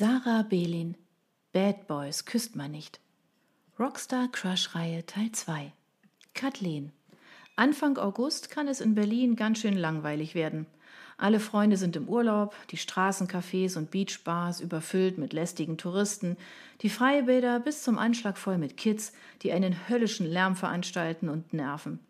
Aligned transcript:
Sarah 0.00 0.44
Belin 0.44 0.96
Bad 1.52 1.86
Boys 1.86 2.24
küsst 2.24 2.56
man 2.56 2.70
nicht. 2.70 3.00
Rockstar 3.78 4.28
Crush 4.32 4.74
Reihe 4.74 5.04
Teil 5.04 5.30
2. 5.30 5.74
Kathleen. 6.32 6.92
Anfang 7.54 7.98
August 7.98 8.50
kann 8.50 8.66
es 8.66 8.80
in 8.80 8.94
Berlin 8.94 9.36
ganz 9.36 9.58
schön 9.58 9.76
langweilig 9.76 10.34
werden. 10.34 10.64
Alle 11.18 11.38
Freunde 11.38 11.76
sind 11.76 11.96
im 11.96 12.08
Urlaub, 12.08 12.56
die 12.70 12.78
Straßencafés 12.78 13.76
und 13.76 13.90
Beachbars 13.90 14.62
überfüllt 14.62 15.18
mit 15.18 15.34
lästigen 15.34 15.76
Touristen, 15.76 16.38
die 16.80 16.88
Freibäder 16.88 17.60
bis 17.60 17.82
zum 17.82 17.98
Anschlag 17.98 18.38
voll 18.38 18.56
mit 18.56 18.78
Kids, 18.78 19.12
die 19.42 19.52
einen 19.52 19.86
höllischen 19.90 20.24
Lärm 20.24 20.56
veranstalten 20.56 21.28
und 21.28 21.52
nerven. 21.52 22.00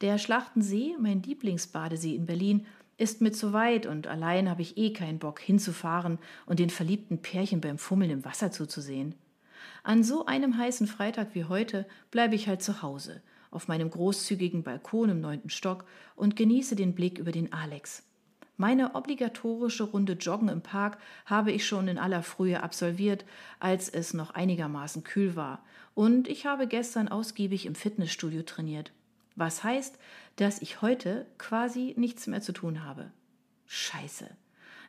Der 0.00 0.18
Schlachtensee, 0.18 0.96
mein 0.98 1.22
Lieblingsbadesee 1.22 2.16
in 2.16 2.26
Berlin, 2.26 2.66
ist 3.00 3.20
mir 3.20 3.32
zu 3.32 3.52
weit 3.52 3.86
und 3.86 4.06
allein 4.06 4.50
habe 4.50 4.62
ich 4.62 4.76
eh 4.76 4.92
keinen 4.92 5.18
Bock 5.18 5.40
hinzufahren 5.40 6.18
und 6.46 6.58
den 6.58 6.70
verliebten 6.70 7.22
Pärchen 7.22 7.60
beim 7.60 7.78
Fummeln 7.78 8.10
im 8.10 8.24
Wasser 8.24 8.52
zuzusehen. 8.52 9.14
An 9.82 10.04
so 10.04 10.26
einem 10.26 10.56
heißen 10.56 10.86
Freitag 10.86 11.34
wie 11.34 11.44
heute 11.44 11.86
bleibe 12.10 12.34
ich 12.34 12.48
halt 12.48 12.62
zu 12.62 12.82
Hause, 12.82 13.22
auf 13.50 13.68
meinem 13.68 13.90
großzügigen 13.90 14.62
Balkon 14.62 15.08
im 15.08 15.20
neunten 15.20 15.50
Stock 15.50 15.84
und 16.14 16.36
genieße 16.36 16.76
den 16.76 16.94
Blick 16.94 17.18
über 17.18 17.32
den 17.32 17.52
Alex. 17.52 18.02
Meine 18.58 18.94
obligatorische 18.94 19.84
Runde 19.84 20.12
Joggen 20.12 20.50
im 20.50 20.60
Park 20.60 20.98
habe 21.24 21.50
ich 21.50 21.66
schon 21.66 21.88
in 21.88 21.96
aller 21.96 22.22
Frühe 22.22 22.62
absolviert, 22.62 23.24
als 23.58 23.88
es 23.88 24.12
noch 24.12 24.32
einigermaßen 24.32 25.02
kühl 25.02 25.34
war, 25.34 25.64
und 25.94 26.28
ich 26.28 26.44
habe 26.44 26.66
gestern 26.66 27.08
ausgiebig 27.08 27.64
im 27.64 27.74
Fitnessstudio 27.74 28.42
trainiert. 28.42 28.92
Was 29.40 29.64
heißt, 29.64 29.98
dass 30.36 30.60
ich 30.60 30.82
heute 30.82 31.26
quasi 31.38 31.94
nichts 31.96 32.26
mehr 32.26 32.42
zu 32.42 32.52
tun 32.52 32.84
habe. 32.84 33.10
Scheiße. 33.66 34.28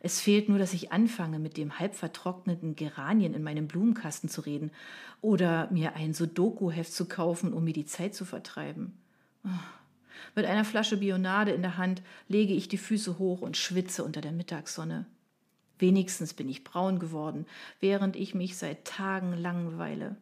Es 0.01 0.19
fehlt 0.19 0.49
nur, 0.49 0.59
dass 0.59 0.73
ich 0.73 0.91
anfange, 0.91 1.39
mit 1.39 1.55
dem 1.55 1.79
halb 1.79 1.95
vertrockneten 1.95 2.75
Geranien 2.75 3.33
in 3.33 3.43
meinem 3.43 3.67
Blumenkasten 3.67 4.29
zu 4.29 4.41
reden 4.41 4.71
oder 5.21 5.71
mir 5.71 5.95
ein 5.95 6.13
Sudoku-Heft 6.13 6.91
zu 6.91 7.05
kaufen, 7.05 7.53
um 7.53 7.63
mir 7.63 7.73
die 7.73 7.85
Zeit 7.85 8.13
zu 8.13 8.26
vertreiben. 8.26 8.98
Mit 10.35 10.45
einer 10.45 10.65
Flasche 10.65 10.98
Bionade 10.98 11.51
in 11.51 11.61
der 11.61 11.77
Hand 11.77 12.01
lege 12.27 12.54
ich 12.54 12.67
die 12.67 12.77
Füße 12.77 13.20
hoch 13.20 13.41
und 13.41 13.57
schwitze 13.57 14.04
unter 14.04 14.20
der 14.20 14.33
Mittagssonne. 14.33 15.05
Wenigstens 15.79 16.33
bin 16.33 16.49
ich 16.49 16.63
braun 16.63 16.99
geworden, 16.99 17.45
während 17.79 18.15
ich 18.15 18.35
mich 18.35 18.57
seit 18.57 18.85
Tagen 18.85 19.33
langweile. 19.33 20.17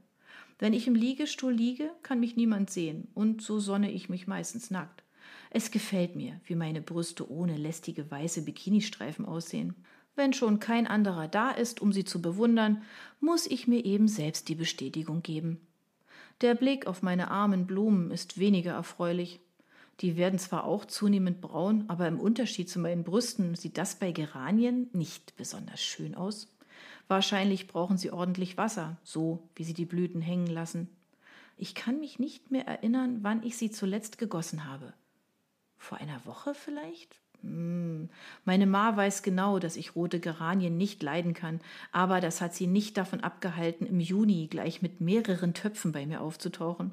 Wenn 0.60 0.74
ich 0.74 0.88
im 0.88 0.96
Liegestuhl 0.96 1.54
liege, 1.54 1.90
kann 2.04 2.20
mich 2.20 2.36
niemand 2.36 2.70
sehen, 2.70 3.08
und 3.14 3.42
so 3.42 3.60
sonne 3.60 3.92
ich 3.92 4.10
mich 4.10 4.28
meistens 4.28 4.70
nackt. 4.70 5.04
Es 5.52 5.72
gefällt 5.72 6.18
mir, 6.18 6.40
wie 6.46 6.56
meine 6.56 6.82
Brüste 6.82 7.32
ohne 7.32 7.58
lästige 7.58 8.12
weiße 8.12 8.44
Bikinistreifen 8.44 9.26
aussehen. 9.26 9.74
Wenn 10.16 10.34
schon 10.34 10.60
kein 10.60 10.86
anderer 10.86 11.30
da 11.30 11.52
ist, 11.52 11.82
um 11.82 11.94
sie 11.94 12.04
zu 12.04 12.22
bewundern, 12.22 12.84
muss 13.22 13.48
ich 13.48 13.68
mir 13.68 13.86
eben 13.86 14.10
selbst 14.10 14.50
die 14.50 14.56
Bestätigung 14.56 15.24
geben. 15.24 15.62
Der 16.42 16.56
Blick 16.56 16.88
auf 16.88 17.02
meine 17.02 17.32
armen 17.32 17.66
Blumen 17.66 18.12
ist 18.12 18.38
weniger 18.38 18.74
erfreulich. 18.74 19.40
Die 20.02 20.18
werden 20.18 20.40
zwar 20.40 20.66
auch 20.66 20.86
zunehmend 20.86 21.40
braun, 21.40 21.86
aber 21.88 22.08
im 22.08 22.20
Unterschied 22.20 22.70
zu 22.70 22.80
meinen 22.80 23.04
Brüsten 23.06 23.56
sieht 23.56 23.78
das 23.78 23.96
bei 23.96 24.12
Geranien 24.12 24.90
nicht 24.92 25.36
besonders 25.38 25.82
schön 25.82 26.16
aus. 26.16 26.48
Wahrscheinlich 27.08 27.68
brauchen 27.68 27.98
sie 27.98 28.12
ordentlich 28.12 28.58
Wasser, 28.58 28.98
so 29.04 29.44
wie 29.56 29.64
sie 29.64 29.74
die 29.74 29.86
Blüten 29.86 30.22
hängen 30.22 30.48
lassen. 30.48 30.90
Ich 31.58 31.76
kann 31.76 32.00
mich 32.00 32.20
nicht 32.20 32.52
mehr 32.52 32.68
erinnern, 32.68 33.20
wann 33.22 33.44
ich 33.44 33.58
sie 33.58 33.72
zuletzt 33.72 34.18
gegossen 34.18 34.66
habe. 34.66 34.94
Vor 35.78 35.98
einer 35.98 36.26
Woche 36.26 36.54
vielleicht? 36.54 37.20
Hm. 37.42 38.10
Meine 38.46 38.66
Ma 38.66 38.96
weiß 38.96 39.24
genau, 39.24 39.60
dass 39.60 39.76
ich 39.76 39.96
rote 39.96 40.20
Geranien 40.20 40.78
nicht 40.78 41.02
leiden 41.04 41.34
kann, 41.34 41.60
aber 41.92 42.22
das 42.22 42.42
hat 42.42 42.54
sie 42.54 42.68
nicht 42.68 42.98
davon 42.98 43.22
abgehalten, 43.22 43.86
im 43.86 44.00
Juni 44.00 44.48
gleich 44.48 44.82
mit 44.82 45.02
mehreren 45.02 45.54
Töpfen 45.54 45.92
bei 45.92 46.06
mir 46.06 46.22
aufzutauchen. 46.22 46.92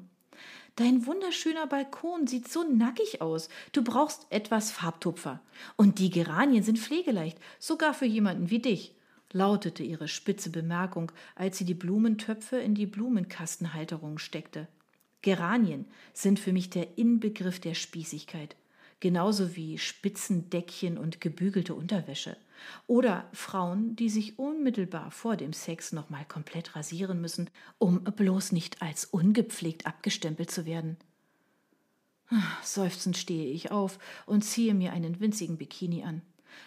Dein 0.75 1.05
wunderschöner 1.05 1.65
Balkon 1.65 2.27
sieht 2.27 2.47
so 2.47 2.63
nackig 2.63 3.21
aus. 3.21 3.49
Du 3.71 3.83
brauchst 3.83 4.27
etwas 4.29 4.71
Farbtupfer. 4.71 5.39
Und 5.75 5.97
die 5.97 6.11
Geranien 6.11 6.63
sind 6.63 6.77
pflegeleicht, 6.77 7.39
sogar 7.57 7.93
für 7.93 8.05
jemanden 8.05 8.49
wie 8.51 8.59
dich 8.59 8.93
lautete 9.33 9.83
ihre 9.83 10.07
spitze 10.07 10.49
Bemerkung, 10.49 11.11
als 11.35 11.57
sie 11.57 11.65
die 11.65 11.73
Blumentöpfe 11.73 12.57
in 12.57 12.75
die 12.75 12.85
Blumenkastenhalterung 12.85 14.17
steckte. 14.17 14.67
Geranien 15.21 15.85
sind 16.13 16.39
für 16.39 16.53
mich 16.53 16.69
der 16.69 16.97
Inbegriff 16.97 17.59
der 17.59 17.73
Spießigkeit, 17.73 18.55
genauso 18.99 19.55
wie 19.55 19.77
Spitzendeckchen 19.77 20.97
und 20.97 21.21
gebügelte 21.21 21.75
Unterwäsche. 21.75 22.37
Oder 22.87 23.29
Frauen, 23.33 23.95
die 23.95 24.09
sich 24.09 24.39
unmittelbar 24.39 25.11
vor 25.11 25.37
dem 25.37 25.53
Sex 25.53 25.91
nochmal 25.91 26.25
komplett 26.25 26.75
rasieren 26.75 27.21
müssen, 27.21 27.49
um 27.77 28.03
bloß 28.03 28.51
nicht 28.51 28.81
als 28.81 29.05
ungepflegt 29.05 29.85
abgestempelt 29.85 30.49
zu 30.49 30.65
werden. 30.65 30.97
Seufzend 32.63 33.17
stehe 33.17 33.51
ich 33.51 33.71
auf 33.71 33.99
und 34.25 34.43
ziehe 34.43 34.73
mir 34.73 34.91
einen 34.91 35.19
winzigen 35.19 35.57
Bikini 35.57 36.03
an. 36.03 36.21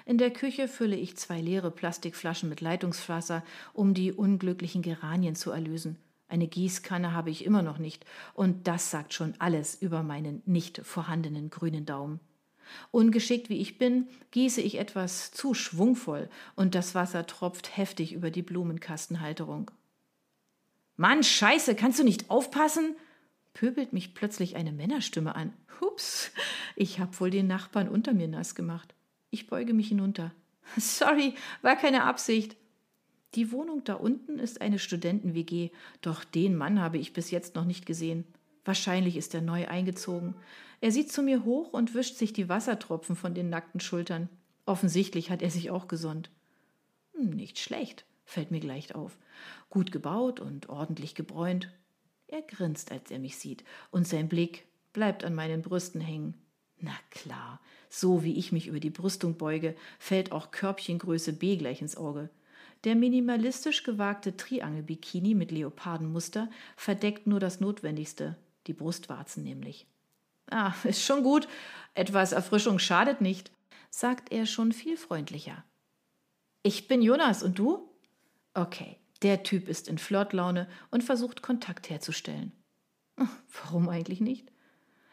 In 0.07 0.19
der 0.19 0.31
Küche 0.31 0.69
fülle 0.69 0.97
ich 0.97 1.17
zwei 1.17 1.41
leere 1.41 1.71
Plastikflaschen 1.71 2.49
mit 2.49 2.61
Leitungswasser, 2.61 3.45
um 3.73 3.95
die 3.95 4.13
unglücklichen 4.13 4.83
Geranien 4.83 5.35
zu 5.35 5.51
erlösen. 5.51 5.97
Eine 6.29 6.47
Gießkanne 6.47 7.13
habe 7.13 7.31
ich 7.31 7.45
immer 7.45 7.63
noch 7.63 7.79
nicht, 7.79 8.05
und 8.35 8.69
das 8.69 8.91
sagt 8.91 9.15
schon 9.15 9.35
alles 9.39 9.75
über 9.75 10.03
meinen 10.03 10.43
nicht 10.47 10.81
vorhandenen 10.85 11.51
grünen 11.51 11.87
Daumen. 11.87 12.21
Ungeschickt 12.93 13.49
wie 13.49 13.61
ich 13.61 13.79
bin, 13.79 14.07
gieße 14.31 14.61
ich 14.61 14.79
etwas 14.79 15.33
zu 15.33 15.55
schwungvoll, 15.55 16.29
und 16.55 16.75
das 16.75 16.95
Wasser 16.95 17.27
tropft 17.27 17.77
heftig 17.77 18.13
über 18.13 18.31
die 18.31 18.43
Blumenkastenhalterung. 18.43 19.73
Mann, 20.97 21.23
scheiße, 21.23 21.75
kannst 21.75 21.99
du 21.99 22.05
nicht 22.05 22.31
aufpassen? 22.31 22.95
pöbelt 23.53 23.93
mich 23.93 24.15
plötzlich 24.15 24.57
eine 24.57 24.73
Männerstimme 24.73 25.35
an. 25.35 25.53
Hups, 25.81 26.31
ich 26.77 27.01
hab 27.01 27.21
wohl 27.21 27.31
den 27.31 27.47
Nachbarn 27.47 27.89
unter 27.89 28.13
mir 28.13 28.29
nass 28.29 28.55
gemacht. 28.55 28.95
Ich 29.31 29.47
beuge 29.47 29.73
mich 29.73 29.89
hinunter. 29.89 30.33
Sorry, 30.77 31.35
war 31.63 31.77
keine 31.77 32.05
Absicht. 32.05 32.57
Die 33.35 33.53
Wohnung 33.53 33.85
da 33.85 33.95
unten 33.95 34.39
ist 34.41 34.61
eine 34.61 34.81
Studenten-WG, 34.81 35.71
doch 36.01 36.25
den 36.25 36.57
Mann 36.57 36.81
habe 36.81 36.99
ich 36.99 37.13
bis 37.13 37.31
jetzt 37.31 37.55
noch 37.55 37.65
nicht 37.65 37.87
gesehen. 37.87 38.25
Wahrscheinlich 38.65 39.17
ist 39.17 39.35
er 39.35 39.41
neu 39.41 39.69
eingezogen. 39.69 40.35
Er 40.81 40.91
sieht 40.91 41.13
zu 41.13 41.23
mir 41.23 41.45
hoch 41.45 41.73
und 41.73 41.95
wischt 41.95 42.17
sich 42.17 42.33
die 42.33 42.49
Wassertropfen 42.49 43.15
von 43.15 43.35
den 43.35 43.49
nackten 43.49 43.81
Schultern. 43.81 44.29
Offensichtlich 44.67 45.31
hat 45.31 45.43
er 45.43 45.51
sich 45.51 45.71
auch 45.71 45.89
gesonnt. 45.89 46.31
Hm, 47.15 47.31
nicht 47.31 47.59
schlecht, 47.59 48.05
fällt 48.25 48.51
mir 48.51 48.61
gleich 48.61 48.95
auf. 48.95 49.17
Gut 49.69 49.93
gebaut 49.93 50.41
und 50.41 50.69
ordentlich 50.69 51.15
gebräunt. 51.15 51.71
Er 52.27 52.43
grinst, 52.43 52.93
als 52.93 53.11
er 53.11 53.19
mich 53.19 53.37
sieht, 53.37 53.65
und 53.91 54.07
sein 54.07 54.29
Blick 54.29 54.67
bleibt 54.93 55.25
an 55.25 55.35
meinen 55.35 55.63
Brüsten 55.63 56.01
hängen. 56.01 56.35
Na 56.81 56.95
klar, 57.11 57.61
so 57.89 58.23
wie 58.25 58.39
ich 58.39 58.53
mich 58.53 58.67
über 58.67 58.81
die 58.81 58.91
Brüstung 58.91 59.37
beuge, 59.37 59.77
fällt 59.99 60.33
auch 60.33 60.51
Körbchengröße 60.51 61.33
B 61.33 61.57
gleich 61.57 61.83
ins 61.83 61.97
Auge. 61.97 62.31
Der 62.85 62.95
minimalistisch 62.95 63.83
gewagte 63.83 64.37
Triangel-Bikini 64.37 65.35
mit 65.35 65.51
Leopardenmuster 65.51 66.49
verdeckt 66.77 67.27
nur 67.27 67.39
das 67.39 67.61
Notwendigste, 67.61 68.37
die 68.67 68.73
Brustwarzen 68.73 69.45
nämlich. 69.45 69.87
Ah, 70.51 70.73
ist 70.85 71.03
schon 71.05 71.23
gut. 71.23 71.47
Etwas 71.95 72.33
Erfrischung 72.33 72.79
schadet 72.79 73.21
nicht, 73.21 73.51
sagt 73.91 74.33
er 74.33 74.47
schon 74.47 74.73
viel 74.73 74.97
freundlicher. 74.97 75.65
Ich 76.63 76.89
bin 76.89 77.03
Jonas 77.03 77.43
und 77.43 77.59
du? 77.59 77.89
Okay, 78.55 78.97
der 79.23 79.43
Typ 79.43 79.69
ist 79.69 79.89
in 79.89 79.99
Flirtlaune 79.99 80.69
und 80.91 81.05
versucht 81.05 81.43
Kontakt 81.43 81.91
herzustellen. 81.91 82.53
Warum 83.63 83.89
eigentlich 83.89 84.21
nicht? 84.21 84.51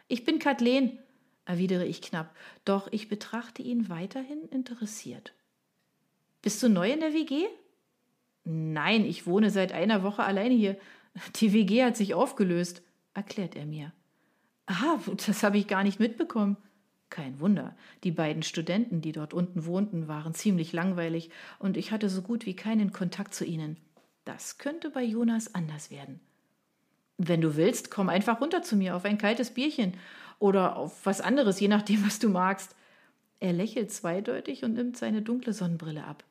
Ich 0.07 0.23
bin 0.23 0.39
Kathleen, 0.39 0.99
erwidere 1.47 1.85
ich 1.85 2.01
knapp, 2.01 2.35
doch 2.65 2.87
ich 2.91 3.07
betrachte 3.07 3.61
ihn 3.61 3.89
weiterhin 3.89 4.47
interessiert. 4.49 5.33
Bist 6.41 6.61
du 6.61 6.69
neu 6.69 6.91
in 6.91 6.99
der 6.99 7.13
WG? 7.13 7.45
Nein, 8.43 9.05
ich 9.05 9.25
wohne 9.25 9.49
seit 9.49 9.71
einer 9.71 10.03
Woche 10.03 10.23
alleine 10.23 10.53
hier. 10.53 10.77
Die 11.37 11.53
WG 11.53 11.83
hat 11.83 11.97
sich 11.97 12.13
aufgelöst, 12.13 12.81
erklärt 13.13 13.55
er 13.55 13.65
mir. 13.65 13.91
Ah, 14.67 14.99
das 15.25 15.43
habe 15.43 15.57
ich 15.57 15.67
gar 15.67 15.83
nicht 15.83 15.99
mitbekommen. 15.99 16.57
Kein 17.09 17.39
Wunder, 17.39 17.75
die 18.03 18.11
beiden 18.11 18.43
Studenten, 18.43 18.99
die 18.99 19.13
dort 19.13 19.33
unten 19.33 19.65
wohnten, 19.65 20.09
waren 20.09 20.33
ziemlich 20.33 20.73
langweilig 20.73 21.29
und 21.57 21.77
ich 21.77 21.91
hatte 21.91 22.09
so 22.09 22.21
gut 22.21 22.45
wie 22.45 22.55
keinen 22.55 22.91
Kontakt 22.91 23.33
zu 23.33 23.45
ihnen. 23.45 23.77
Das 24.25 24.57
könnte 24.57 24.89
bei 24.89 25.03
Jonas 25.03 25.55
anders 25.55 25.89
werden. 25.89 26.19
Wenn 27.17 27.39
du 27.39 27.55
willst, 27.55 27.89
komm 27.89 28.09
einfach 28.09 28.41
runter 28.41 28.61
zu 28.61 28.75
mir 28.75 28.95
auf 28.95 29.05
ein 29.05 29.17
kaltes 29.17 29.51
Bierchen 29.51 29.93
oder 30.39 30.75
auf 30.75 31.05
was 31.05 31.21
anderes, 31.21 31.59
je 31.59 31.67
nachdem, 31.67 32.05
was 32.05 32.19
du 32.19 32.29
magst. 32.29 32.75
Er 33.39 33.53
lächelt 33.53 33.91
zweideutig 33.91 34.63
und 34.63 34.73
nimmt 34.73 34.97
seine 34.97 35.21
dunkle 35.21 35.53
Sonnenbrille 35.53 36.03
ab. 36.03 36.23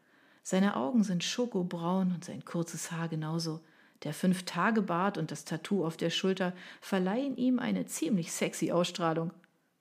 Seine 0.42 0.76
Augen 0.76 1.02
sind 1.02 1.24
schokobraun 1.24 2.12
und 2.12 2.24
sein 2.24 2.44
kurzes 2.44 2.92
Haar 2.92 3.08
genauso. 3.08 3.60
Der 4.02 4.12
Fünf-Tage-Bart 4.12 5.18
und 5.18 5.30
das 5.30 5.44
Tattoo 5.44 5.84
auf 5.84 5.96
der 5.96 6.10
Schulter 6.10 6.52
verleihen 6.80 7.36
ihm 7.36 7.58
eine 7.58 7.86
ziemlich 7.86 8.32
sexy 8.32 8.70
Ausstrahlung. 8.70 9.32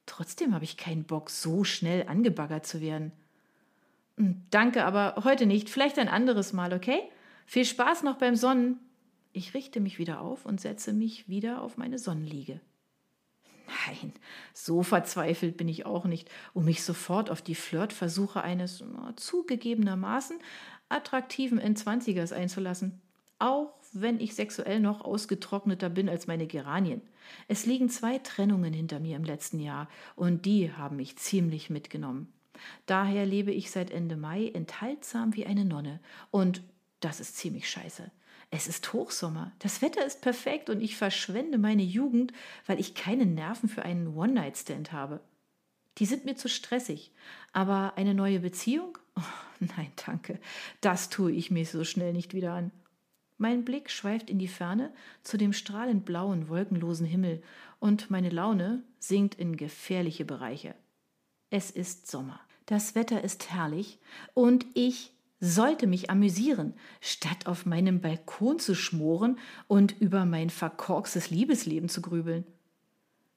Trotzdem 0.06 0.54
habe 0.54 0.63
ich 0.63 0.78
keinen 0.78 1.04
Bock, 1.04 1.30
so 1.30 1.63
schnell 1.63 2.07
angebaggert 2.07 2.66
zu 2.66 2.81
werden. 2.81 3.12
Hm, 4.18 4.44
danke, 4.51 4.86
aber 4.86 5.24
heute 5.24 5.45
nicht. 5.45 5.69
Vielleicht 5.69 6.00
ein 6.00 6.07
anderes 6.07 6.54
Mal, 6.54 6.74
okay? 6.74 7.00
Viel 7.45 7.66
Spaß 7.66 8.04
noch 8.04 8.18
beim 8.18 8.36
Sonnen. 8.36 8.80
Ich 9.33 9.54
richte 9.54 9.80
mich 9.80 10.00
wieder 10.00 10.21
auf 10.21 10.45
und 10.45 10.62
setze 10.62 10.94
mich 10.94 11.28
wieder 11.28 11.62
auf 11.62 11.78
meine 11.78 12.00
Sonnenliege. 12.00 12.62
Nein, 13.68 14.14
so 14.54 14.84
verzweifelt 14.84 15.58
bin 15.58 15.68
ich 15.68 15.86
auch 15.86 16.06
nicht, 16.06 16.30
um 16.54 16.66
mich 16.66 16.84
sofort 16.84 17.30
auf 17.30 17.42
die 17.42 17.56
Flirtversuche 17.56 18.42
eines 18.42 18.84
zugegebenermaßen 19.16 20.38
attraktiven 20.90 21.60
N20ers 21.60 22.34
einzulassen. 22.34 23.02
Auch 23.40 23.74
wenn 23.92 24.20
ich 24.20 24.36
sexuell 24.36 24.80
noch 24.80 25.02
ausgetrockneter 25.02 25.90
bin 25.90 26.10
als 26.10 26.28
meine 26.28 26.48
Geranien. 26.48 27.02
Es 27.48 27.66
liegen 27.66 27.90
zwei 27.90 28.20
Trennungen 28.20 28.74
hinter 28.74 29.00
mir 29.00 29.16
im 29.16 29.24
letzten 29.24 29.60
Jahr 29.60 29.90
und 30.16 30.46
die 30.46 30.72
haben 30.72 30.98
mich 30.98 31.18
ziemlich 31.18 31.70
mitgenommen. 31.70 32.32
Daher 32.86 33.26
lebe 33.26 33.52
ich 33.52 33.72
seit 33.72 33.92
Ende 33.92 34.16
Mai 34.16 34.50
enthaltsam 34.54 35.36
wie 35.36 35.46
eine 35.46 35.66
Nonne 35.66 36.00
und 36.32 36.62
das 37.00 37.20
ist 37.20 37.38
ziemlich 37.38 37.70
scheiße. 37.70 38.12
Es 38.57 38.68
ist 38.68 38.94
Hochsommer, 38.94 39.52
das 39.60 39.81
Wetter 39.81 40.06
ist 40.06 40.22
perfekt 40.22 40.69
und 40.69 40.80
ich 40.80 40.96
verschwende 40.96 41.57
meine 41.57 41.84
Jugend, 41.84 42.31
weil 42.66 42.80
ich 42.80 42.96
keine 42.96 43.25
Nerven 43.25 43.68
für 43.68 43.84
einen 43.84 44.16
One-Night-Stand 44.16 44.94
habe. 44.94 45.19
Die 45.98 46.06
sind 46.06 46.24
mir 46.24 46.38
zu 46.38 46.48
stressig. 46.48 47.12
Aber 47.52 47.98
eine 47.98 48.13
neue 48.13 48.40
Beziehung? 48.40 48.98
Oh, 49.18 49.22
nein, 49.60 49.92
danke. 50.06 50.40
Das 50.80 51.10
tue 51.10 51.34
ich 51.34 51.52
mir 51.52 51.66
so 51.66 51.84
schnell 51.84 52.13
nicht 52.13 52.34
wieder 52.34 52.54
an. 52.54 52.72
Mein 53.38 53.66
Blick 53.66 53.92
schweift 53.92 54.30
in 54.30 54.40
die 54.40 54.48
Ferne 54.48 54.94
zu 55.22 55.36
dem 55.36 55.52
strahlend 55.52 56.06
blauen, 56.06 56.48
wolkenlosen 56.48 57.06
Himmel 57.06 57.44
und 57.80 58.10
meine 58.10 58.30
Laune 58.30 58.84
sinkt 59.00 59.36
in 59.36 59.57
gefährliche 59.57 60.24
Bereiche. 60.24 60.75
Es 61.50 61.72
ist 61.72 62.07
Sommer. 62.07 62.40
Das 62.68 62.96
Wetter 62.96 63.22
ist 63.22 63.52
herrlich 63.52 64.00
und 64.34 64.66
ich 64.75 65.12
sollte 65.40 65.88
mich 65.88 66.10
amüsieren, 66.10 66.74
statt 67.02 67.48
auf 67.48 67.66
meinem 67.66 68.02
Balkon 68.02 68.60
zu 68.60 68.76
schmoren 68.76 69.38
und 69.68 70.00
über 70.00 70.26
mein 70.26 70.50
verkorkstes 70.50 71.30
Liebesleben 71.30 71.90
zu 71.90 72.02
grübeln. 72.02 72.46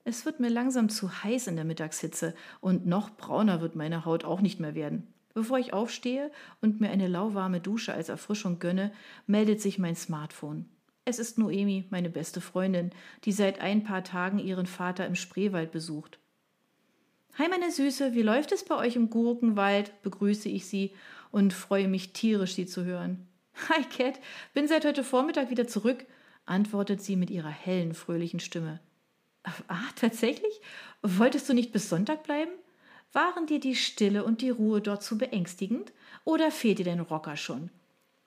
Es 0.05 0.25
wird 0.25 0.41
mir 0.41 0.49
langsam 0.49 0.89
zu 0.89 1.23
heiß 1.23 1.49
in 1.49 1.57
der 1.57 1.65
Mittagshitze 1.65 2.35
und 2.61 2.87
noch 2.87 3.17
brauner 3.17 3.61
wird 3.61 3.77
meine 3.77 4.05
Haut 4.05 4.25
auch 4.25 4.41
nicht 4.41 4.59
mehr 4.59 4.75
werden. 4.75 5.13
Bevor 5.35 5.59
ich 5.59 5.73
aufstehe 5.73 6.33
und 6.61 6.81
mir 6.81 6.91
eine 6.91 7.09
lauwarme 7.09 7.61
Dusche 7.61 7.93
als 7.93 8.09
Erfrischung 8.09 8.59
gönne, 8.59 8.93
meldet 9.27 9.61
sich 9.61 9.79
mein 9.79 9.95
Smartphone. 9.95 10.67
Es 11.05 11.19
ist 11.19 11.39
Noemi, 11.39 11.87
meine 11.91 12.11
beste 12.11 12.41
Freundin, 12.41 12.91
die 13.25 13.33
seit 13.33 13.61
ein 13.61 13.85
paar 13.85 14.03
Tagen 14.03 14.39
ihren 14.39 14.67
Vater 14.67 15.07
im 15.07 15.15
Spreewald 15.15 15.73
besucht. 15.73 16.19
Hi, 17.39 17.49
meine 17.49 17.71
Süße, 17.71 18.15
wie 18.15 18.23
läuft 18.23 18.51
es 18.53 18.65
bei 18.65 18.75
euch 18.75 18.97
im 18.97 19.11
Gurkenwald? 19.11 20.03
begrüße 20.03 20.49
ich 20.49 20.67
sie 20.67 20.93
und 21.31 21.53
freue 21.53 21.89
mich 21.89 22.13
tierisch, 22.13 22.55
sie 22.55 22.67
zu 22.67 22.85
hören. 22.85 23.27
Hi, 23.69 23.83
Cat, 23.85 24.21
bin 24.55 24.69
seit 24.69 24.85
heute 24.85 25.05
Vormittag 25.05 25.51
wieder 25.51 25.67
zurück, 25.67 26.07
antwortet 26.47 27.03
sie 27.03 27.17
mit 27.17 27.31
ihrer 27.31 27.51
hellen, 27.51 27.95
fröhlichen 27.95 28.41
Stimme. 28.41 28.81
Ah, 29.67 29.89
tatsächlich? 29.97 30.61
Wolltest 31.03 31.49
du 31.49 31.55
nicht 31.55 31.73
bis 31.73 31.89
Sonntag 31.89 32.23
bleiben? 32.25 32.53
Waren 33.13 33.47
dir 33.47 33.61
die 33.61 33.75
Stille 33.75 34.25
und 34.25 34.43
die 34.43 34.51
Ruhe 34.51 34.81
dort 34.81 35.03
zu 35.03 35.17
beängstigend? 35.17 35.93
Oder 36.25 36.51
fehlt 36.51 36.79
dir 36.79 36.85
dein 36.85 37.01
Rocker 37.01 37.37
schon? 37.37 37.71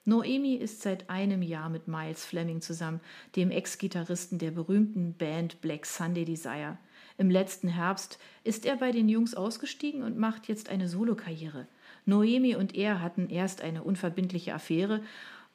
Noemi 0.04 0.54
ist 0.54 0.82
seit 0.82 1.08
einem 1.08 1.42
Jahr 1.42 1.68
mit 1.68 1.86
Miles 1.86 2.24
Fleming 2.24 2.60
zusammen, 2.60 3.00
dem 3.36 3.52
Ex-Gitarristen 3.52 4.38
der 4.38 4.50
berühmten 4.50 5.14
Band 5.14 5.60
Black 5.60 5.86
Sunday 5.86 6.24
Desire. 6.24 6.78
Im 7.18 7.30
letzten 7.30 7.68
Herbst 7.68 8.18
ist 8.42 8.66
er 8.66 8.76
bei 8.76 8.90
den 8.90 9.08
Jungs 9.08 9.34
ausgestiegen 9.34 10.02
und 10.02 10.18
macht 10.18 10.48
jetzt 10.48 10.68
eine 10.68 10.88
Solokarriere. 10.88 11.68
Noemi 12.04 12.56
und 12.56 12.74
er 12.74 13.00
hatten 13.00 13.28
erst 13.28 13.62
eine 13.62 13.82
unverbindliche 13.82 14.54
Affäre 14.54 15.02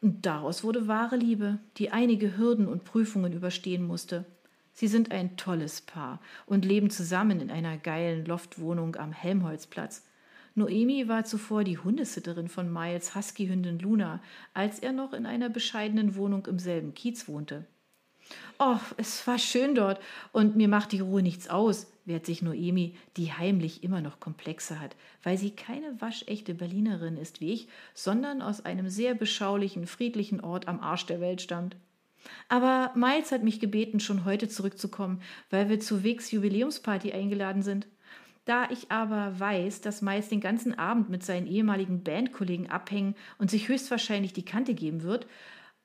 und 0.02 0.26
daraus 0.26 0.64
wurde 0.64 0.88
wahre 0.88 1.16
Liebe, 1.16 1.60
die 1.78 1.92
einige 1.92 2.38
Hürden 2.38 2.68
und 2.68 2.84
Prüfungen 2.84 3.34
überstehen 3.34 3.86
musste. 3.86 4.26
Sie 4.74 4.88
sind 4.88 5.12
ein 5.12 5.38
tolles 5.38 5.82
Paar 5.82 6.22
und 6.46 6.64
leben 6.64 6.90
zusammen 6.90 7.40
in 7.40 7.50
einer 7.50 7.78
geilen 7.78 8.26
Loftwohnung 8.26 8.96
am 8.96 9.12
Helmholtzplatz. 9.12 10.06
Noemi 10.54 11.08
war 11.08 11.24
zuvor 11.24 11.64
die 11.64 11.78
Hundesitterin 11.78 12.48
von 12.48 12.72
Miles 12.72 13.16
Husky-Hündin 13.16 13.80
Luna, 13.80 14.22
als 14.54 14.80
er 14.80 14.92
noch 14.92 15.14
in 15.14 15.26
einer 15.26 15.50
bescheidenen 15.50 16.16
Wohnung 16.16 16.46
im 16.46 16.60
selben 16.60 16.94
Kiez 16.94 17.28
wohnte. 17.28 17.66
Oh, 18.59 18.79
es 18.97 19.25
war 19.27 19.38
schön 19.38 19.75
dort 19.75 20.00
und 20.31 20.56
mir 20.56 20.68
macht 20.68 20.91
die 20.91 21.00
Ruhe 21.00 21.21
nichts 21.21 21.47
aus, 21.47 21.88
wehrt 22.06 22.25
sich 22.25 22.41
Noemi, 22.41 22.95
die 23.15 23.31
heimlich 23.31 23.83
immer 23.83 24.01
noch 24.01 24.19
Komplexe 24.19 24.79
hat, 24.79 24.95
weil 25.24 25.38
sie 25.38 25.51
keine 25.51 26.01
waschechte 26.01 26.53
Berlinerin 26.53 27.18
ist 27.18 27.41
wie 27.41 27.53
ich, 27.53 27.68
sondern 27.94 28.41
aus 28.41 28.65
einem 28.65 28.89
sehr 28.89 29.13
beschaulichen, 29.13 29.85
friedlichen 29.85 30.41
Ort 30.41 30.68
am 30.68 30.79
Arsch 30.79 31.06
der 31.06 31.21
Welt 31.21 31.41
stammt. 31.41 31.75
Aber 32.50 32.91
Miles 32.95 33.31
hat 33.31 33.44
mich 33.44 33.59
gebeten, 33.59 34.00
schon 34.00 34.25
heute 34.25 34.47
zurückzukommen, 34.47 35.21
weil 35.50 35.69
wir 35.69 35.79
zu 35.79 36.03
Wegs 36.03 36.31
Jubiläumsparty 36.31 37.12
eingeladen 37.12 37.62
sind. 37.62 37.88
Da 38.45 38.69
ich 38.69 38.91
aber 38.91 39.38
weiß, 39.39 39.81
dass 39.81 40.01
Miles 40.01 40.29
den 40.29 40.39
ganzen 40.39 40.77
Abend 40.79 41.09
mit 41.09 41.24
seinen 41.24 41.47
ehemaligen 41.47 42.03
Bandkollegen 42.03 42.69
abhängen 42.69 43.15
und 43.38 43.51
sich 43.51 43.68
höchstwahrscheinlich 43.68 44.31
die 44.31 44.45
Kante 44.45 44.74
geben 44.74 45.03
wird, 45.03 45.27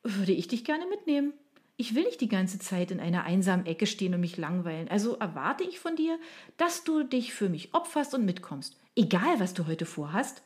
würde 0.05 0.33
ich 0.33 0.47
dich 0.47 0.65
gerne 0.65 0.87
mitnehmen. 0.87 1.33
Ich 1.77 1.95
will 1.95 2.05
nicht 2.05 2.21
die 2.21 2.29
ganze 2.29 2.59
Zeit 2.59 2.91
in 2.91 3.01
einer 3.01 3.25
einsamen 3.25 3.67
Ecke 3.67 3.87
stehen 3.87 4.15
und 4.15 4.21
mich 4.21 4.37
langweilen. 4.37 4.89
Also 4.89 5.17
erwarte 5.17 5.65
ich 5.65 5.81
von 5.81 5.97
dir, 5.97 6.19
dass 6.57 6.85
du 6.85 7.03
dich 7.03 7.33
für 7.33 7.49
mich 7.49 7.75
opferst 7.75 8.15
und 8.15 8.25
mitkommst. 8.25 8.77
Egal, 8.95 9.41
was 9.41 9.55
du 9.55 9.67
heute 9.67 9.87
vorhast. 9.87 10.43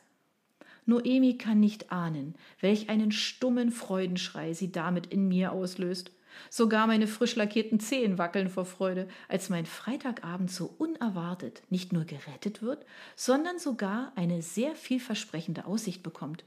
Noemi 0.85 1.37
kann 1.37 1.59
nicht 1.59 1.91
ahnen, 1.91 2.35
welch 2.61 2.89
einen 2.89 3.11
stummen 3.11 3.71
Freudenschrei 3.71 4.53
sie 4.53 4.71
damit 4.71 5.07
in 5.07 5.27
mir 5.27 5.51
auslöst. 5.51 6.11
Sogar 6.49 6.87
meine 6.87 7.07
frisch 7.07 7.35
lackierten 7.35 7.79
Zehen 7.79 8.17
wackeln 8.17 8.49
vor 8.49 8.65
Freude, 8.65 9.07
als 9.27 9.49
mein 9.49 9.65
Freitagabend 9.65 10.49
so 10.49 10.73
unerwartet 10.77 11.61
nicht 11.69 11.91
nur 11.91 12.05
gerettet 12.05 12.61
wird, 12.61 12.85
sondern 13.15 13.59
sogar 13.59 14.13
eine 14.15 14.41
sehr 14.41 14.75
vielversprechende 14.75 15.65
Aussicht 15.65 16.03
bekommt. 16.03 16.45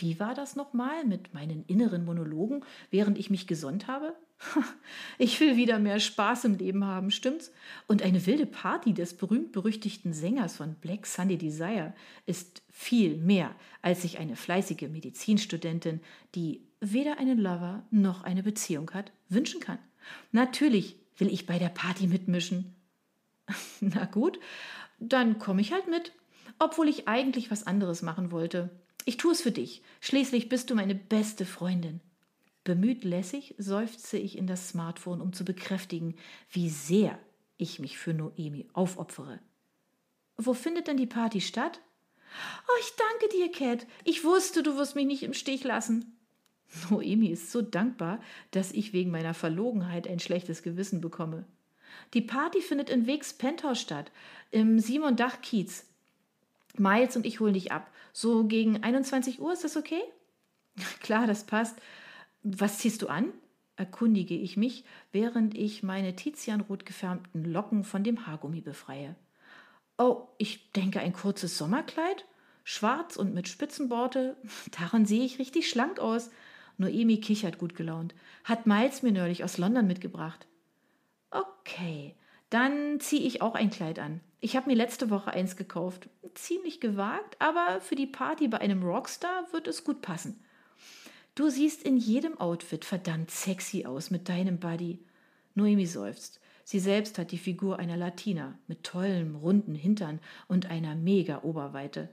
Wie 0.00 0.20
war 0.20 0.34
das 0.34 0.56
nochmal 0.56 1.04
mit 1.04 1.34
meinen 1.34 1.64
inneren 1.66 2.04
Monologen, 2.04 2.64
während 2.90 3.18
ich 3.18 3.30
mich 3.30 3.46
gesonnt 3.46 3.86
habe? 3.86 4.14
Ich 5.18 5.40
will 5.40 5.56
wieder 5.56 5.80
mehr 5.80 5.98
Spaß 5.98 6.44
im 6.44 6.56
Leben 6.56 6.84
haben, 6.84 7.10
stimmt's? 7.10 7.52
Und 7.88 8.02
eine 8.02 8.24
wilde 8.24 8.46
Party 8.46 8.94
des 8.94 9.14
berühmt-berüchtigten 9.14 10.12
Sängers 10.12 10.56
von 10.56 10.74
Black 10.74 11.06
Sunday 11.06 11.36
Desire 11.36 11.92
ist 12.24 12.62
viel 12.70 13.16
mehr, 13.16 13.54
als 13.82 14.02
sich 14.02 14.18
eine 14.18 14.36
fleißige 14.36 14.88
Medizinstudentin, 14.88 16.00
die 16.36 16.62
weder 16.80 17.18
einen 17.18 17.38
Lover 17.38 17.82
noch 17.90 18.22
eine 18.22 18.44
Beziehung 18.44 18.90
hat, 18.92 19.10
wünschen 19.28 19.60
kann. 19.60 19.78
Natürlich 20.30 20.96
will 21.16 21.32
ich 21.32 21.46
bei 21.46 21.58
der 21.58 21.70
Party 21.70 22.06
mitmischen. 22.06 22.76
Na 23.80 24.04
gut, 24.04 24.38
dann 25.00 25.38
komme 25.38 25.60
ich 25.60 25.72
halt 25.72 25.88
mit, 25.88 26.12
obwohl 26.58 26.88
ich 26.88 27.08
eigentlich 27.08 27.50
was 27.50 27.66
anderes 27.66 28.02
machen 28.02 28.30
wollte. 28.30 28.70
Ich 29.08 29.16
tue 29.16 29.32
es 29.32 29.40
für 29.40 29.52
dich. 29.52 29.80
Schließlich 30.02 30.50
bist 30.50 30.68
du 30.68 30.74
meine 30.74 30.94
beste 30.94 31.46
Freundin. 31.46 32.00
Bemüht 32.62 33.04
lässig 33.04 33.54
seufze 33.56 34.18
ich 34.18 34.36
in 34.36 34.46
das 34.46 34.68
Smartphone, 34.68 35.22
um 35.22 35.32
zu 35.32 35.46
bekräftigen, 35.46 36.14
wie 36.50 36.68
sehr 36.68 37.18
ich 37.56 37.78
mich 37.78 37.96
für 37.96 38.12
Noemi 38.12 38.68
aufopfere. 38.74 39.40
Wo 40.36 40.52
findet 40.52 40.88
denn 40.88 40.98
die 40.98 41.06
Party 41.06 41.40
statt? 41.40 41.80
Oh, 42.68 42.80
ich 42.80 42.92
danke 42.96 43.34
dir, 43.34 43.50
Cat. 43.50 43.86
Ich 44.04 44.24
wusste, 44.24 44.62
du 44.62 44.76
wirst 44.76 44.94
mich 44.94 45.06
nicht 45.06 45.22
im 45.22 45.32
Stich 45.32 45.64
lassen. 45.64 46.18
Noemi 46.90 47.28
ist 47.28 47.50
so 47.50 47.62
dankbar, 47.62 48.20
dass 48.50 48.72
ich 48.72 48.92
wegen 48.92 49.10
meiner 49.10 49.32
Verlogenheit 49.32 50.06
ein 50.06 50.20
schlechtes 50.20 50.62
Gewissen 50.62 51.00
bekomme. 51.00 51.46
Die 52.12 52.20
Party 52.20 52.60
findet 52.60 52.90
in 52.90 53.06
Wegs 53.06 53.32
Penthouse 53.32 53.80
statt, 53.80 54.12
im 54.50 54.78
Simon 54.78 55.16
Dach 55.16 55.40
Kiez. 55.40 55.86
Miles 56.76 57.16
und 57.16 57.24
ich 57.24 57.40
holen 57.40 57.54
dich 57.54 57.72
ab. 57.72 57.90
So 58.12 58.44
gegen 58.44 58.82
21 58.82 59.40
Uhr, 59.40 59.52
ist 59.52 59.64
das 59.64 59.76
okay? 59.76 60.02
Klar, 61.00 61.26
das 61.26 61.44
passt. 61.44 61.76
Was 62.42 62.78
ziehst 62.78 63.02
du 63.02 63.08
an? 63.08 63.32
erkundige 63.78 64.34
ich 64.34 64.56
mich, 64.56 64.84
während 65.12 65.56
ich 65.56 65.82
meine 65.82 66.16
tizianrot 66.16 66.84
gefärbten 66.84 67.44
Locken 67.44 67.84
von 67.84 68.02
dem 68.02 68.26
Haargummi 68.26 68.60
befreie. 68.60 69.14
Oh, 69.96 70.26
ich 70.36 70.72
denke 70.72 71.00
ein 71.00 71.12
kurzes 71.12 71.56
Sommerkleid? 71.56 72.24
Schwarz 72.64 73.16
und 73.16 73.34
mit 73.34 73.48
Spitzenborte? 73.48 74.36
Daran 74.78 75.06
sehe 75.06 75.24
ich 75.24 75.38
richtig 75.38 75.70
schlank 75.70 76.00
aus. 76.00 76.30
Noemi 76.76 77.20
kichert 77.20 77.58
gut 77.58 77.74
gelaunt. 77.74 78.14
Hat 78.44 78.66
Miles 78.66 79.02
mir 79.02 79.12
neulich 79.12 79.42
aus 79.42 79.58
London 79.58 79.86
mitgebracht. 79.86 80.46
Okay, 81.30 82.14
dann 82.50 83.00
ziehe 83.00 83.22
ich 83.22 83.42
auch 83.42 83.54
ein 83.54 83.70
Kleid 83.70 83.98
an. 83.98 84.20
Ich 84.40 84.56
habe 84.56 84.70
mir 84.70 84.76
letzte 84.76 85.10
Woche 85.10 85.32
eins 85.32 85.56
gekauft. 85.56 86.08
Ziemlich 86.34 86.80
gewagt, 86.80 87.36
aber 87.40 87.80
für 87.80 87.96
die 87.96 88.06
Party 88.06 88.46
bei 88.46 88.58
einem 88.58 88.84
Rockstar 88.84 89.52
wird 89.52 89.66
es 89.66 89.82
gut 89.82 90.00
passen. 90.00 90.40
Du 91.34 91.48
siehst 91.50 91.82
in 91.82 91.96
jedem 91.96 92.38
Outfit 92.38 92.84
verdammt 92.84 93.30
sexy 93.30 93.84
aus 93.84 94.10
mit 94.10 94.28
deinem 94.28 94.58
Buddy. 94.58 95.00
Noemi 95.54 95.86
seufzt. 95.86 96.40
Sie 96.64 96.78
selbst 96.78 97.18
hat 97.18 97.32
die 97.32 97.38
Figur 97.38 97.78
einer 97.78 97.96
Latina 97.96 98.58
mit 98.68 98.84
tollem, 98.84 99.36
runden 99.36 99.74
Hintern 99.74 100.20
und 100.46 100.66
einer 100.66 100.94
mega 100.94 101.42
Oberweite. 101.42 102.08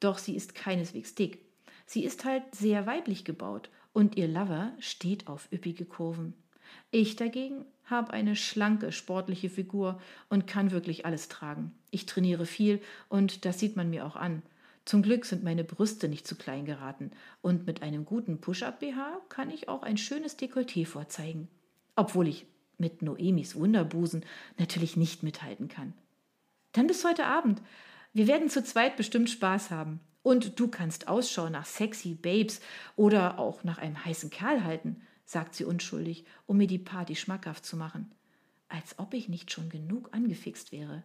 Doch 0.00 0.18
sie 0.18 0.34
ist 0.34 0.54
keineswegs 0.54 1.14
dick. 1.14 1.44
Sie 1.86 2.04
ist 2.04 2.24
halt 2.24 2.54
sehr 2.54 2.86
weiblich 2.86 3.24
gebaut 3.24 3.70
und 3.92 4.16
ihr 4.16 4.28
Lover 4.28 4.72
steht 4.80 5.28
auf 5.28 5.48
üppige 5.52 5.84
Kurven. 5.84 6.34
Ich 6.90 7.16
dagegen 7.16 7.64
habe 7.84 8.12
eine 8.12 8.36
schlanke, 8.36 8.92
sportliche 8.92 9.50
Figur 9.50 10.00
und 10.28 10.46
kann 10.46 10.70
wirklich 10.70 11.06
alles 11.06 11.28
tragen. 11.28 11.72
Ich 11.90 12.06
trainiere 12.06 12.46
viel 12.46 12.80
und 13.08 13.44
das 13.44 13.58
sieht 13.58 13.76
man 13.76 13.90
mir 13.90 14.06
auch 14.06 14.16
an. 14.16 14.42
Zum 14.84 15.02
Glück 15.02 15.24
sind 15.24 15.44
meine 15.44 15.64
Brüste 15.64 16.08
nicht 16.08 16.26
zu 16.26 16.36
klein 16.36 16.64
geraten 16.64 17.10
und 17.42 17.66
mit 17.66 17.82
einem 17.82 18.04
guten 18.04 18.40
Push-Up-BH 18.40 19.20
kann 19.28 19.50
ich 19.50 19.68
auch 19.68 19.82
ein 19.82 19.96
schönes 19.96 20.38
Dekolleté 20.38 20.86
vorzeigen. 20.86 21.48
Obwohl 21.96 22.28
ich 22.28 22.46
mit 22.78 23.02
Noemis 23.02 23.54
Wunderbusen 23.54 24.24
natürlich 24.58 24.96
nicht 24.96 25.22
mithalten 25.22 25.68
kann. 25.68 25.92
Dann 26.72 26.86
bis 26.86 27.04
heute 27.04 27.26
Abend. 27.26 27.60
Wir 28.12 28.26
werden 28.26 28.48
zu 28.48 28.64
zweit 28.64 28.96
bestimmt 28.96 29.30
Spaß 29.30 29.70
haben. 29.70 30.00
Und 30.22 30.58
du 30.60 30.68
kannst 30.68 31.08
Ausschau 31.08 31.48
nach 31.48 31.64
sexy 31.64 32.14
Babes 32.14 32.60
oder 32.96 33.38
auch 33.38 33.64
nach 33.64 33.78
einem 33.78 34.04
heißen 34.04 34.30
Kerl 34.30 34.64
halten, 34.64 35.00
sagt 35.30 35.54
sie 35.54 35.64
unschuldig, 35.64 36.24
um 36.46 36.56
mir 36.56 36.66
die 36.66 36.80
Party 36.80 37.14
schmackhaft 37.14 37.64
zu 37.64 37.76
machen. 37.76 38.12
Als 38.68 38.98
ob 38.98 39.14
ich 39.14 39.28
nicht 39.28 39.52
schon 39.52 39.68
genug 39.68 40.08
angefixt 40.12 40.72
wäre. 40.72 41.04